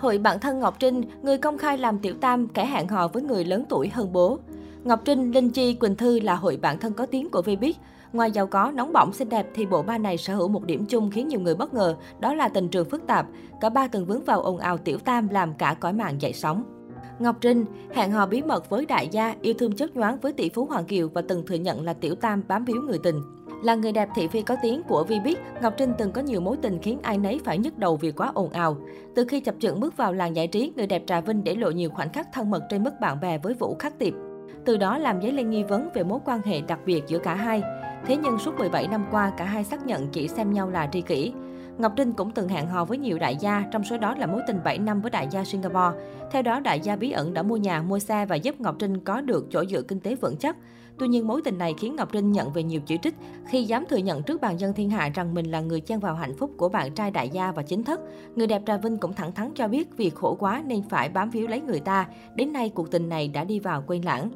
Hội 0.00 0.18
bạn 0.18 0.40
thân 0.40 0.60
Ngọc 0.60 0.76
Trinh, 0.78 1.02
người 1.22 1.38
công 1.38 1.58
khai 1.58 1.78
làm 1.78 1.98
tiểu 1.98 2.14
tam, 2.20 2.48
kẻ 2.48 2.66
hẹn 2.66 2.88
hò 2.88 3.08
với 3.08 3.22
người 3.22 3.44
lớn 3.44 3.64
tuổi 3.68 3.88
hơn 3.88 4.12
bố. 4.12 4.38
Ngọc 4.84 5.00
Trinh, 5.04 5.30
Linh 5.32 5.50
Chi, 5.50 5.74
Quỳnh 5.74 5.96
Thư 5.96 6.20
là 6.20 6.34
hội 6.34 6.56
bạn 6.56 6.78
thân 6.78 6.92
có 6.92 7.06
tiếng 7.06 7.30
của 7.30 7.42
Vbiz. 7.42 7.72
Ngoài 8.12 8.30
giàu 8.30 8.46
có, 8.46 8.72
nóng 8.74 8.92
bỏng, 8.92 9.12
xinh 9.12 9.28
đẹp 9.28 9.46
thì 9.54 9.66
bộ 9.66 9.82
ba 9.82 9.98
này 9.98 10.16
sở 10.16 10.34
hữu 10.34 10.48
một 10.48 10.64
điểm 10.64 10.86
chung 10.86 11.10
khiến 11.10 11.28
nhiều 11.28 11.40
người 11.40 11.54
bất 11.54 11.74
ngờ, 11.74 11.96
đó 12.20 12.34
là 12.34 12.48
tình 12.48 12.68
trường 12.68 12.90
phức 12.90 13.06
tạp. 13.06 13.26
Cả 13.60 13.68
ba 13.68 13.88
từng 13.88 14.06
vướng 14.06 14.24
vào 14.24 14.42
ồn 14.42 14.58
ào 14.58 14.78
tiểu 14.78 14.98
tam 14.98 15.28
làm 15.28 15.54
cả 15.54 15.76
cõi 15.80 15.92
mạng 15.92 16.20
dậy 16.20 16.32
sóng. 16.32 16.64
Ngọc 17.18 17.36
Trinh 17.40 17.64
hẹn 17.94 18.10
hò 18.10 18.26
bí 18.26 18.42
mật 18.42 18.70
với 18.70 18.86
đại 18.86 19.08
gia, 19.08 19.34
yêu 19.42 19.54
thương 19.58 19.76
chớp 19.76 19.86
nhoáng 19.94 20.20
với 20.20 20.32
tỷ 20.32 20.48
phú 20.48 20.64
Hoàng 20.64 20.84
Kiều 20.84 21.08
và 21.08 21.22
từng 21.28 21.46
thừa 21.46 21.54
nhận 21.54 21.84
là 21.84 21.92
tiểu 21.92 22.14
tam 22.14 22.42
bám 22.48 22.64
víu 22.64 22.82
người 22.82 22.98
tình. 23.02 23.22
Là 23.62 23.74
người 23.74 23.92
đẹp 23.92 24.08
thị 24.14 24.28
phi 24.28 24.42
có 24.42 24.56
tiếng 24.62 24.82
của 24.82 25.04
Vbiz, 25.08 25.36
Ngọc 25.62 25.74
Trinh 25.76 25.92
từng 25.98 26.12
có 26.12 26.20
nhiều 26.20 26.40
mối 26.40 26.56
tình 26.62 26.78
khiến 26.82 26.98
ai 27.02 27.18
nấy 27.18 27.40
phải 27.44 27.58
nhức 27.58 27.78
đầu 27.78 27.96
vì 27.96 28.12
quá 28.12 28.32
ồn 28.34 28.50
ào. 28.50 28.76
Từ 29.14 29.24
khi 29.28 29.40
chập 29.40 29.54
chững 29.60 29.80
bước 29.80 29.96
vào 29.96 30.12
làng 30.12 30.36
giải 30.36 30.46
trí, 30.46 30.72
người 30.76 30.86
đẹp 30.86 31.02
Trà 31.06 31.20
Vinh 31.20 31.44
để 31.44 31.54
lộ 31.54 31.70
nhiều 31.70 31.90
khoảnh 31.90 32.12
khắc 32.12 32.28
thân 32.32 32.50
mật 32.50 32.62
trên 32.70 32.82
mức 32.82 33.00
bạn 33.00 33.20
bè 33.20 33.38
với 33.38 33.54
Vũ 33.54 33.76
Khắc 33.78 33.98
Tiệp. 33.98 34.14
Từ 34.64 34.76
đó 34.76 34.98
làm 34.98 35.22
dấy 35.22 35.32
lên 35.32 35.50
nghi 35.50 35.62
vấn 35.62 35.88
về 35.94 36.02
mối 36.02 36.18
quan 36.24 36.40
hệ 36.44 36.60
đặc 36.60 36.78
biệt 36.86 37.02
giữa 37.06 37.18
cả 37.18 37.34
hai. 37.34 37.62
Thế 38.06 38.16
nhưng 38.22 38.38
suốt 38.38 38.58
17 38.58 38.88
năm 38.88 39.06
qua, 39.10 39.32
cả 39.36 39.44
hai 39.44 39.64
xác 39.64 39.86
nhận 39.86 40.08
chỉ 40.08 40.28
xem 40.28 40.52
nhau 40.52 40.70
là 40.70 40.88
tri 40.92 41.00
kỷ. 41.00 41.32
Ngọc 41.78 41.92
Trinh 41.96 42.12
cũng 42.12 42.30
từng 42.30 42.48
hẹn 42.48 42.66
hò 42.66 42.84
với 42.84 42.98
nhiều 42.98 43.18
đại 43.18 43.36
gia, 43.36 43.64
trong 43.70 43.84
số 43.84 43.98
đó 43.98 44.14
là 44.14 44.26
mối 44.26 44.40
tình 44.46 44.60
7 44.64 44.78
năm 44.78 45.00
với 45.00 45.10
đại 45.10 45.28
gia 45.30 45.44
Singapore. 45.44 45.98
Theo 46.30 46.42
đó, 46.42 46.60
đại 46.60 46.80
gia 46.80 46.96
bí 46.96 47.10
ẩn 47.10 47.34
đã 47.34 47.42
mua 47.42 47.56
nhà, 47.56 47.82
mua 47.82 47.98
xe 47.98 48.26
và 48.26 48.36
giúp 48.36 48.60
Ngọc 48.60 48.76
Trinh 48.78 49.00
có 49.00 49.20
được 49.20 49.46
chỗ 49.50 49.64
dựa 49.64 49.82
kinh 49.82 50.00
tế 50.00 50.14
vững 50.14 50.36
chắc. 50.36 50.56
Tuy 50.98 51.08
nhiên, 51.08 51.26
mối 51.26 51.40
tình 51.44 51.58
này 51.58 51.74
khiến 51.78 51.96
Ngọc 51.96 52.12
Trinh 52.12 52.32
nhận 52.32 52.52
về 52.52 52.62
nhiều 52.62 52.80
chỉ 52.86 52.98
trích 53.02 53.14
khi 53.46 53.64
dám 53.64 53.84
thừa 53.88 53.96
nhận 53.96 54.22
trước 54.22 54.40
bàn 54.40 54.60
dân 54.60 54.74
thiên 54.74 54.90
hạ 54.90 55.10
rằng 55.14 55.34
mình 55.34 55.50
là 55.50 55.60
người 55.60 55.80
chen 55.80 55.98
vào 56.00 56.14
hạnh 56.14 56.36
phúc 56.36 56.50
của 56.56 56.68
bạn 56.68 56.94
trai 56.94 57.10
đại 57.10 57.28
gia 57.28 57.52
và 57.52 57.62
chính 57.62 57.84
thức. 57.84 58.00
Người 58.36 58.46
đẹp 58.46 58.62
Trà 58.66 58.76
Vinh 58.76 58.96
cũng 58.96 59.12
thẳng 59.12 59.32
thắn 59.32 59.50
cho 59.54 59.68
biết 59.68 59.96
vì 59.96 60.10
khổ 60.10 60.36
quá 60.38 60.62
nên 60.66 60.82
phải 60.88 61.08
bám 61.08 61.30
víu 61.30 61.48
lấy 61.48 61.60
người 61.60 61.80
ta. 61.80 62.06
Đến 62.34 62.52
nay, 62.52 62.70
cuộc 62.74 62.90
tình 62.90 63.08
này 63.08 63.28
đã 63.28 63.44
đi 63.44 63.60
vào 63.60 63.84
quên 63.86 64.02
lãng. 64.02 64.30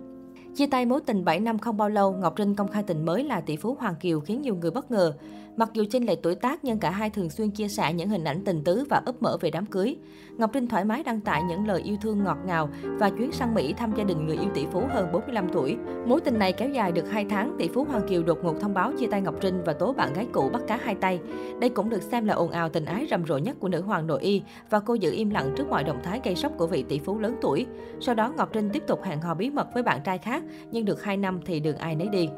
Chia 0.54 0.66
tay 0.66 0.86
mối 0.86 1.00
tình 1.06 1.24
7 1.24 1.40
năm 1.40 1.58
không 1.58 1.76
bao 1.76 1.88
lâu, 1.88 2.12
Ngọc 2.12 2.36
Trinh 2.36 2.54
công 2.54 2.68
khai 2.68 2.82
tình 2.82 3.04
mới 3.04 3.24
là 3.24 3.40
tỷ 3.40 3.56
phú 3.56 3.76
Hoàng 3.80 3.94
Kiều 4.00 4.20
khiến 4.20 4.42
nhiều 4.42 4.56
người 4.56 4.70
bất 4.70 4.90
ngờ. 4.90 5.14
Mặc 5.56 5.70
dù 5.72 5.84
chênh 5.90 6.06
lệch 6.06 6.22
tuổi 6.22 6.34
tác 6.34 6.64
nhưng 6.64 6.78
cả 6.78 6.90
hai 6.90 7.10
thường 7.10 7.30
xuyên 7.30 7.50
chia 7.50 7.68
sẻ 7.68 7.92
những 7.92 8.08
hình 8.08 8.24
ảnh 8.24 8.44
tình 8.44 8.64
tứ 8.64 8.84
và 8.90 9.02
ấp 9.06 9.22
mở 9.22 9.36
về 9.40 9.50
đám 9.50 9.66
cưới. 9.66 9.96
Ngọc 10.36 10.50
Trinh 10.52 10.66
thoải 10.66 10.84
mái 10.84 11.02
đăng 11.02 11.20
tải 11.20 11.42
những 11.42 11.66
lời 11.66 11.82
yêu 11.82 11.96
thương 12.02 12.24
ngọt 12.24 12.38
ngào 12.46 12.68
và 12.82 13.10
chuyến 13.10 13.32
sang 13.32 13.54
Mỹ 13.54 13.72
thăm 13.72 13.92
gia 13.96 14.04
đình 14.04 14.26
người 14.26 14.36
yêu 14.36 14.50
tỷ 14.54 14.66
phú 14.72 14.82
hơn 14.90 15.12
45 15.12 15.48
tuổi. 15.52 15.76
Mối 16.06 16.20
tình 16.20 16.38
này 16.38 16.52
kéo 16.52 16.68
dài 16.68 16.92
được 16.92 17.10
2 17.10 17.24
tháng, 17.30 17.56
tỷ 17.58 17.68
phú 17.68 17.84
Hoàng 17.84 18.08
Kiều 18.08 18.22
đột 18.22 18.38
ngột 18.44 18.60
thông 18.60 18.74
báo 18.74 18.92
chia 18.98 19.06
tay 19.06 19.20
Ngọc 19.20 19.34
Trinh 19.40 19.62
và 19.64 19.72
tố 19.72 19.92
bạn 19.92 20.12
gái 20.12 20.26
cũ 20.32 20.50
bắt 20.52 20.62
cá 20.66 20.76
hai 20.76 20.94
tay. 20.94 21.20
Đây 21.60 21.70
cũng 21.70 21.90
được 21.90 22.02
xem 22.02 22.26
là 22.26 22.34
ồn 22.34 22.50
ào 22.50 22.68
tình 22.68 22.84
ái 22.84 23.06
rầm 23.10 23.26
rộ 23.26 23.38
nhất 23.38 23.56
của 23.60 23.68
nữ 23.68 23.80
hoàng 23.80 24.06
nội 24.06 24.22
y 24.22 24.42
và 24.70 24.80
cô 24.80 24.94
giữ 24.94 25.12
im 25.12 25.30
lặng 25.30 25.54
trước 25.56 25.68
mọi 25.68 25.84
động 25.84 26.00
thái 26.02 26.20
gây 26.24 26.34
sốc 26.36 26.52
của 26.58 26.66
vị 26.66 26.84
tỷ 26.88 26.98
phú 26.98 27.18
lớn 27.18 27.36
tuổi. 27.42 27.66
Sau 28.00 28.14
đó 28.14 28.32
Ngọc 28.36 28.52
Trinh 28.52 28.70
tiếp 28.72 28.82
tục 28.86 29.02
hẹn 29.02 29.20
hò 29.20 29.34
bí 29.34 29.50
mật 29.50 29.66
với 29.74 29.82
bạn 29.82 30.00
trai 30.04 30.18
khác, 30.18 30.42
nhưng 30.70 30.84
được 30.84 31.02
2 31.02 31.16
năm 31.16 31.40
thì 31.44 31.60
đường 31.60 31.76
ai 31.76 31.94
nấy 31.94 32.08
đi. 32.08 32.28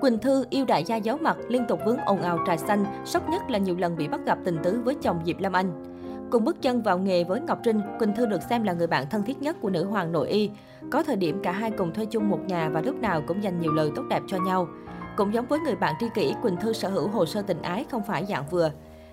Quỳnh 0.00 0.18
Thư 0.18 0.44
yêu 0.50 0.64
đại 0.64 0.84
gia 0.84 0.96
giấu 0.96 1.16
mặt, 1.18 1.36
liên 1.48 1.64
tục 1.68 1.80
vướng 1.86 1.96
ồn 1.96 2.22
ào 2.22 2.38
trà 2.46 2.56
xanh, 2.56 2.84
sốc 3.04 3.28
nhất 3.28 3.50
là 3.50 3.58
nhiều 3.58 3.76
lần 3.78 3.96
bị 3.96 4.08
bắt 4.08 4.20
gặp 4.26 4.38
tình 4.44 4.58
tứ 4.62 4.80
với 4.84 4.94
chồng 4.94 5.20
Diệp 5.26 5.40
Lâm 5.40 5.52
Anh. 5.52 5.84
Cùng 6.30 6.44
bước 6.44 6.62
chân 6.62 6.82
vào 6.82 6.98
nghề 6.98 7.24
với 7.24 7.40
Ngọc 7.40 7.58
Trinh, 7.64 7.80
Quỳnh 7.98 8.14
Thư 8.14 8.26
được 8.26 8.42
xem 8.42 8.62
là 8.62 8.72
người 8.72 8.86
bạn 8.86 9.04
thân 9.10 9.22
thiết 9.22 9.42
nhất 9.42 9.56
của 9.60 9.70
nữ 9.70 9.84
hoàng 9.84 10.12
nội 10.12 10.28
y. 10.28 10.50
Có 10.90 11.02
thời 11.02 11.16
điểm 11.16 11.40
cả 11.42 11.52
hai 11.52 11.70
cùng 11.70 11.92
thuê 11.92 12.04
chung 12.04 12.28
một 12.28 12.40
nhà 12.46 12.68
và 12.68 12.80
lúc 12.80 13.00
nào 13.00 13.22
cũng 13.26 13.42
dành 13.42 13.60
nhiều 13.60 13.72
lời 13.72 13.90
tốt 13.96 14.02
đẹp 14.10 14.22
cho 14.26 14.38
nhau. 14.44 14.68
Cũng 15.16 15.34
giống 15.34 15.46
với 15.46 15.58
người 15.58 15.76
bạn 15.76 15.94
tri 16.00 16.06
kỷ, 16.14 16.34
Quỳnh 16.42 16.56
Thư 16.56 16.72
sở 16.72 16.88
hữu 16.88 17.08
hồ 17.08 17.26
sơ 17.26 17.42
tình 17.42 17.62
ái 17.62 17.84
không 17.90 18.02
phải 18.06 18.26
dạng 18.26 18.44
vừa. 18.50 18.70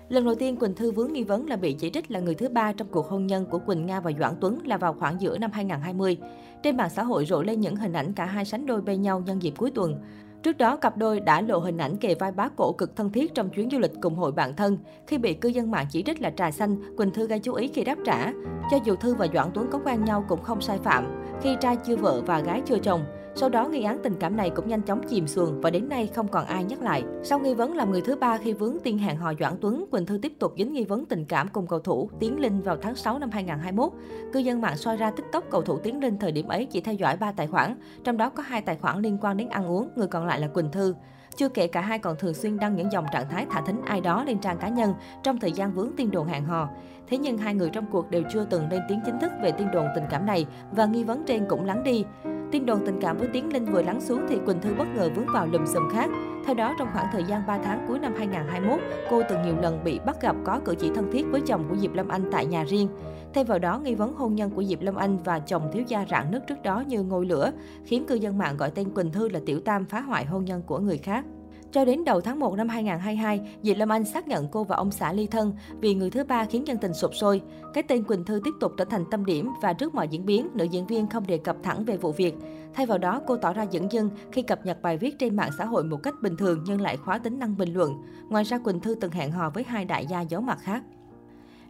Lần 0.08 0.24
đầu 0.24 0.34
tiên 0.34 0.56
Quỳnh 0.56 0.74
Thư 0.74 0.90
vướng 0.90 1.12
nghi 1.12 1.24
vấn 1.24 1.46
là 1.46 1.56
bị 1.56 1.72
chỉ 1.72 1.90
trích 1.90 2.10
là 2.10 2.20
người 2.20 2.34
thứ 2.34 2.48
ba 2.48 2.72
trong 2.72 2.88
cuộc 2.88 3.08
hôn 3.08 3.26
nhân 3.26 3.46
của 3.46 3.58
Quỳnh 3.58 3.86
Nga 3.86 4.00
và 4.00 4.10
Doãn 4.18 4.34
Tuấn 4.40 4.58
là 4.64 4.76
vào 4.76 4.92
khoảng 4.92 5.20
giữa 5.20 5.38
năm 5.38 5.50
2020. 5.52 6.16
Trên 6.62 6.76
mạng 6.76 6.90
xã 6.90 7.02
hội 7.02 7.26
rộ 7.26 7.42
lên 7.42 7.60
những 7.60 7.76
hình 7.76 7.92
ảnh 7.92 8.12
cả 8.12 8.24
hai 8.24 8.44
sánh 8.44 8.66
đôi 8.66 8.80
bên 8.80 9.02
nhau 9.02 9.20
nhân 9.20 9.42
dịp 9.42 9.54
cuối 9.56 9.70
tuần. 9.70 10.00
Trước 10.42 10.58
đó, 10.58 10.76
cặp 10.76 10.96
đôi 10.96 11.20
đã 11.20 11.40
lộ 11.40 11.58
hình 11.58 11.78
ảnh 11.78 11.96
kề 11.96 12.14
vai 12.14 12.32
bá 12.32 12.48
cổ 12.56 12.72
cực 12.72 12.96
thân 12.96 13.12
thiết 13.12 13.34
trong 13.34 13.50
chuyến 13.50 13.70
du 13.70 13.78
lịch 13.78 13.92
cùng 14.02 14.14
hội 14.14 14.32
bạn 14.32 14.56
thân. 14.56 14.78
Khi 15.06 15.18
bị 15.18 15.34
cư 15.34 15.48
dân 15.48 15.70
mạng 15.70 15.86
chỉ 15.90 16.02
trích 16.02 16.20
là 16.20 16.30
trà 16.30 16.50
xanh, 16.50 16.96
Quỳnh 16.96 17.10
Thư 17.10 17.26
gây 17.26 17.38
chú 17.38 17.54
ý 17.54 17.68
khi 17.68 17.84
đáp 17.84 17.98
trả. 18.04 18.32
Cho 18.70 18.76
dù 18.84 18.96
Thư 18.96 19.14
và 19.14 19.26
Doãn 19.34 19.50
Tuấn 19.54 19.68
có 19.72 19.80
quen 19.84 20.04
nhau 20.04 20.24
cũng 20.28 20.42
không 20.42 20.60
sai 20.60 20.78
phạm, 20.78 21.22
khi 21.42 21.56
trai 21.60 21.76
chưa 21.86 21.96
vợ 21.96 22.22
và 22.26 22.40
gái 22.40 22.62
chưa 22.66 22.78
chồng. 22.78 23.04
Sau 23.40 23.48
đó, 23.48 23.68
nghi 23.68 23.82
án 23.82 23.98
tình 24.02 24.14
cảm 24.20 24.36
này 24.36 24.50
cũng 24.50 24.68
nhanh 24.68 24.82
chóng 24.82 25.02
chìm 25.08 25.26
xuồng 25.26 25.60
và 25.60 25.70
đến 25.70 25.88
nay 25.88 26.08
không 26.14 26.28
còn 26.28 26.46
ai 26.46 26.64
nhắc 26.64 26.82
lại. 26.82 27.04
Sau 27.22 27.38
nghi 27.38 27.54
vấn 27.54 27.76
làm 27.76 27.92
người 27.92 28.00
thứ 28.00 28.16
ba 28.16 28.38
khi 28.38 28.52
vướng 28.52 28.76
tiên 28.84 28.98
hẹn 28.98 29.16
hò 29.16 29.32
Doãn 29.40 29.52
Tuấn, 29.60 29.84
Quỳnh 29.90 30.06
Thư 30.06 30.18
tiếp 30.22 30.32
tục 30.38 30.54
dính 30.58 30.72
nghi 30.72 30.84
vấn 30.84 31.04
tình 31.04 31.24
cảm 31.24 31.48
cùng 31.48 31.66
cầu 31.66 31.78
thủ 31.78 32.10
Tiến 32.20 32.40
Linh 32.40 32.60
vào 32.60 32.76
tháng 32.82 32.94
6 32.94 33.18
năm 33.18 33.30
2021. 33.30 33.92
Cư 34.32 34.38
dân 34.38 34.60
mạng 34.60 34.76
soi 34.76 34.96
ra 34.96 35.10
tiktok 35.10 35.44
cầu 35.50 35.62
thủ 35.62 35.78
Tiến 35.78 36.00
Linh 36.00 36.18
thời 36.18 36.32
điểm 36.32 36.48
ấy 36.48 36.66
chỉ 36.66 36.80
theo 36.80 36.94
dõi 36.94 37.16
3 37.16 37.32
tài 37.32 37.46
khoản, 37.46 37.74
trong 38.04 38.16
đó 38.16 38.30
có 38.30 38.42
hai 38.42 38.62
tài 38.62 38.76
khoản 38.76 39.02
liên 39.02 39.18
quan 39.20 39.36
đến 39.36 39.48
ăn 39.48 39.66
uống, 39.66 39.88
người 39.96 40.06
còn 40.06 40.26
lại 40.26 40.40
là 40.40 40.48
Quỳnh 40.48 40.70
Thư. 40.70 40.94
Chưa 41.36 41.48
kể 41.48 41.66
cả 41.66 41.80
hai 41.80 41.98
còn 41.98 42.16
thường 42.18 42.34
xuyên 42.34 42.58
đăng 42.58 42.76
những 42.76 42.92
dòng 42.92 43.04
trạng 43.12 43.28
thái 43.30 43.46
thả 43.50 43.60
thính 43.60 43.80
ai 43.86 44.00
đó 44.00 44.24
lên 44.24 44.38
trang 44.38 44.58
cá 44.58 44.68
nhân 44.68 44.94
trong 45.22 45.38
thời 45.38 45.52
gian 45.52 45.74
vướng 45.74 45.90
tin 45.96 46.10
đồn 46.10 46.26
hẹn 46.26 46.44
hò. 46.44 46.68
Thế 47.08 47.18
nhưng 47.18 47.38
hai 47.38 47.54
người 47.54 47.70
trong 47.70 47.86
cuộc 47.90 48.10
đều 48.10 48.22
chưa 48.32 48.46
từng 48.50 48.68
lên 48.70 48.80
tiếng 48.88 49.00
chính 49.06 49.18
thức 49.20 49.32
về 49.42 49.52
tin 49.52 49.70
đồn 49.70 49.86
tình 49.94 50.04
cảm 50.10 50.26
này 50.26 50.46
và 50.72 50.86
nghi 50.86 51.04
vấn 51.04 51.24
trên 51.26 51.46
cũng 51.48 51.64
lắng 51.64 51.82
đi. 51.82 52.04
Tin 52.52 52.66
đồn 52.66 52.86
tình 52.86 52.98
cảm 53.00 53.18
với 53.18 53.28
Tiến 53.32 53.52
Linh 53.52 53.64
vừa 53.64 53.82
lắng 53.82 54.00
xuống 54.00 54.26
thì 54.28 54.38
Quỳnh 54.46 54.60
Thư 54.60 54.74
bất 54.74 54.88
ngờ 54.96 55.10
vướng 55.14 55.26
vào 55.34 55.46
lùm 55.46 55.66
xùm 55.66 55.90
khác. 55.92 56.10
Theo 56.46 56.54
đó, 56.54 56.74
trong 56.78 56.88
khoảng 56.92 57.06
thời 57.12 57.24
gian 57.24 57.46
3 57.46 57.58
tháng 57.58 57.84
cuối 57.88 57.98
năm 57.98 58.12
2021, 58.18 58.80
cô 59.10 59.22
từng 59.28 59.42
nhiều 59.42 59.54
lần 59.62 59.84
bị 59.84 59.98
bắt 60.06 60.22
gặp 60.22 60.36
có 60.44 60.60
cử 60.64 60.74
chỉ 60.78 60.90
thân 60.94 61.12
thiết 61.12 61.26
với 61.30 61.40
chồng 61.40 61.64
của 61.68 61.76
Diệp 61.76 61.94
Lâm 61.94 62.08
Anh 62.08 62.28
tại 62.32 62.46
nhà 62.46 62.64
riêng. 62.64 62.88
thay 63.34 63.44
vào 63.44 63.58
đó, 63.58 63.78
nghi 63.78 63.94
vấn 63.94 64.14
hôn 64.14 64.34
nhân 64.34 64.50
của 64.50 64.64
Diệp 64.64 64.82
Lâm 64.82 64.94
Anh 64.94 65.18
và 65.24 65.38
chồng 65.38 65.70
thiếu 65.72 65.82
gia 65.86 66.06
rạn 66.10 66.30
nứt 66.30 66.46
trước 66.46 66.62
đó 66.62 66.84
như 66.86 67.02
ngôi 67.02 67.26
lửa, 67.26 67.52
khiến 67.84 68.06
cư 68.06 68.14
dân 68.14 68.38
mạng 68.38 68.56
gọi 68.56 68.70
tên 68.70 68.90
Quỳnh 68.90 69.10
Thư 69.10 69.28
là 69.28 69.40
tiểu 69.46 69.60
tam 69.60 69.84
phá 69.84 70.00
hoại 70.00 70.24
hôn 70.24 70.44
nhân 70.44 70.62
của 70.66 70.78
người 70.78 70.98
khác. 70.98 71.24
Cho 71.72 71.84
đến 71.84 72.04
đầu 72.04 72.20
tháng 72.20 72.40
1 72.40 72.56
năm 72.56 72.68
2022, 72.68 73.40
Diệp 73.62 73.76
Lâm 73.76 73.92
Anh 73.92 74.04
xác 74.04 74.28
nhận 74.28 74.48
cô 74.48 74.64
và 74.64 74.76
ông 74.76 74.90
xã 74.90 75.12
ly 75.12 75.26
thân 75.26 75.52
vì 75.80 75.94
người 75.94 76.10
thứ 76.10 76.24
ba 76.24 76.44
khiến 76.44 76.66
dân 76.66 76.78
tình 76.78 76.94
sụp 76.94 77.14
sôi. 77.14 77.42
Cái 77.74 77.82
tên 77.82 78.04
Quỳnh 78.04 78.24
Thư 78.24 78.40
tiếp 78.44 78.50
tục 78.60 78.72
trở 78.76 78.84
thành 78.84 79.04
tâm 79.10 79.24
điểm 79.24 79.50
và 79.62 79.72
trước 79.72 79.94
mọi 79.94 80.08
diễn 80.08 80.26
biến, 80.26 80.48
nữ 80.54 80.64
diễn 80.64 80.86
viên 80.86 81.08
không 81.08 81.26
đề 81.26 81.38
cập 81.38 81.56
thẳng 81.62 81.84
về 81.84 81.96
vụ 81.96 82.12
việc. 82.12 82.34
Thay 82.74 82.86
vào 82.86 82.98
đó, 82.98 83.20
cô 83.26 83.36
tỏ 83.36 83.52
ra 83.52 83.62
dẫn 83.62 83.92
dưng 83.92 84.10
khi 84.32 84.42
cập 84.42 84.66
nhật 84.66 84.82
bài 84.82 84.98
viết 84.98 85.18
trên 85.18 85.36
mạng 85.36 85.50
xã 85.58 85.64
hội 85.64 85.84
một 85.84 86.02
cách 86.02 86.14
bình 86.22 86.36
thường 86.36 86.64
nhưng 86.66 86.80
lại 86.80 86.96
khóa 86.96 87.18
tính 87.18 87.38
năng 87.38 87.56
bình 87.56 87.74
luận. 87.74 87.92
Ngoài 88.28 88.44
ra, 88.44 88.58
Quỳnh 88.58 88.80
Thư 88.80 88.94
từng 88.94 89.12
hẹn 89.12 89.30
hò 89.30 89.50
với 89.50 89.64
hai 89.64 89.84
đại 89.84 90.06
gia 90.06 90.20
giấu 90.20 90.40
mặt 90.40 90.58
khác. 90.62 90.82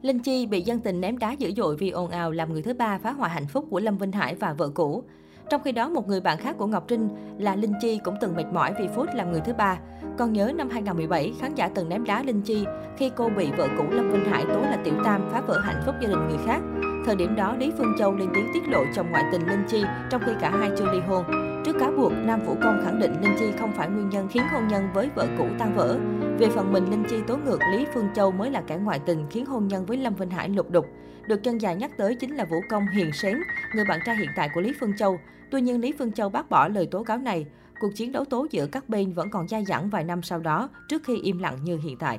Linh 0.02 0.18
Chi 0.18 0.46
bị 0.46 0.62
dân 0.62 0.80
tình 0.80 1.00
ném 1.00 1.18
đá 1.18 1.32
dữ 1.32 1.52
dội 1.56 1.76
vì 1.76 1.90
ồn 1.90 2.10
ào 2.10 2.30
làm 2.30 2.52
người 2.52 2.62
thứ 2.62 2.74
ba 2.74 2.98
phá 2.98 3.12
hoại 3.12 3.30
hạnh 3.30 3.46
phúc 3.46 3.66
của 3.70 3.80
Lâm 3.80 3.98
Vinh 3.98 4.12
Hải 4.12 4.34
và 4.34 4.52
vợ 4.52 4.68
cũ. 4.68 5.04
Trong 5.50 5.62
khi 5.62 5.72
đó, 5.72 5.88
một 5.88 6.08
người 6.08 6.20
bạn 6.20 6.38
khác 6.38 6.56
của 6.58 6.66
Ngọc 6.66 6.84
Trinh 6.88 7.08
là 7.38 7.56
Linh 7.56 7.72
Chi 7.80 8.00
cũng 8.04 8.14
từng 8.20 8.36
mệt 8.36 8.44
mỏi 8.52 8.74
vì 8.78 8.88
phút 8.94 9.06
làm 9.14 9.32
người 9.32 9.40
thứ 9.40 9.52
ba. 9.52 9.78
Còn 10.18 10.32
nhớ 10.32 10.52
năm 10.54 10.68
2017, 10.70 11.34
khán 11.40 11.54
giả 11.54 11.68
từng 11.74 11.88
ném 11.88 12.04
đá 12.04 12.22
Linh 12.22 12.42
Chi 12.42 12.64
khi 12.96 13.10
cô 13.16 13.28
bị 13.28 13.50
vợ 13.58 13.68
cũ 13.78 13.84
Lâm 13.90 14.10
Vinh 14.10 14.24
Hải 14.24 14.44
tố 14.44 14.60
là 14.60 14.78
tiểu 14.84 14.94
tam 15.04 15.28
phá 15.32 15.40
vỡ 15.40 15.58
hạnh 15.58 15.82
phúc 15.86 15.94
gia 16.00 16.08
đình 16.08 16.28
người 16.28 16.38
khác. 16.46 16.60
Thời 17.06 17.16
điểm 17.16 17.36
đó, 17.36 17.54
Lý 17.58 17.72
Phương 17.78 17.94
Châu 17.98 18.14
lên 18.14 18.28
tiếng 18.34 18.46
tiết 18.54 18.68
lộ 18.68 18.84
chồng 18.96 19.10
ngoại 19.10 19.24
tình 19.32 19.48
Linh 19.48 19.64
Chi 19.68 19.84
trong 20.10 20.22
khi 20.26 20.32
cả 20.40 20.50
hai 20.50 20.70
chưa 20.78 20.92
ly 20.92 21.00
hôn. 21.08 21.24
Trước 21.64 21.76
cáo 21.80 21.92
buộc, 21.96 22.12
Nam 22.12 22.40
Vũ 22.46 22.54
Công 22.62 22.80
khẳng 22.84 22.98
định 23.00 23.12
Linh 23.22 23.36
Chi 23.38 23.46
không 23.58 23.72
phải 23.72 23.88
nguyên 23.88 24.08
nhân 24.08 24.28
khiến 24.28 24.42
hôn 24.52 24.68
nhân 24.68 24.88
với 24.94 25.10
vợ 25.14 25.26
cũ 25.38 25.44
tan 25.58 25.74
vỡ. 25.74 25.98
Về 26.38 26.48
phần 26.48 26.72
mình, 26.72 26.90
Linh 26.90 27.04
Chi 27.10 27.16
tố 27.26 27.36
ngược 27.36 27.58
Lý 27.72 27.86
Phương 27.94 28.08
Châu 28.14 28.30
mới 28.30 28.50
là 28.50 28.62
kẻ 28.66 28.76
ngoại 28.76 28.98
tình 29.06 29.26
khiến 29.30 29.46
hôn 29.46 29.68
nhân 29.68 29.86
với 29.86 29.96
Lâm 29.96 30.14
Vinh 30.14 30.30
Hải 30.30 30.48
lục 30.48 30.70
đục. 30.70 30.86
Được 31.28 31.42
chân 31.42 31.60
dài 31.60 31.76
nhắc 31.76 31.90
tới 31.96 32.14
chính 32.14 32.36
là 32.36 32.44
Vũ 32.44 32.56
Công 32.70 32.86
Hiền 32.88 33.12
Sến, 33.12 33.38
người 33.74 33.84
bạn 33.88 34.00
trai 34.06 34.16
hiện 34.16 34.28
tại 34.36 34.48
của 34.54 34.60
Lý 34.60 34.72
Phương 34.80 34.96
Châu. 34.98 35.18
Tuy 35.50 35.60
nhiên, 35.60 35.80
Lý 35.80 35.92
Phương 35.98 36.12
Châu 36.12 36.28
bác 36.28 36.50
bỏ 36.50 36.68
lời 36.68 36.88
tố 36.90 37.02
cáo 37.02 37.18
này. 37.18 37.46
Cuộc 37.80 37.94
chiến 37.94 38.12
đấu 38.12 38.24
tố 38.24 38.46
giữa 38.50 38.66
các 38.66 38.88
bên 38.88 39.12
vẫn 39.12 39.30
còn 39.30 39.48
dai 39.48 39.64
dẳng 39.64 39.90
vài 39.90 40.04
năm 40.04 40.22
sau 40.22 40.38
đó, 40.38 40.68
trước 40.88 41.02
khi 41.04 41.20
im 41.22 41.38
lặng 41.38 41.58
như 41.64 41.78
hiện 41.78 41.96
tại. 41.98 42.18